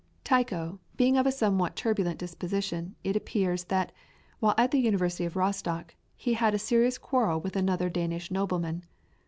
[0.31, 3.91] ]Tycho being of a somewhat turbulent disposition, it appears that,
[4.39, 8.83] while at the University of Rostock, he had a serious quarrel with another Danish nobleman.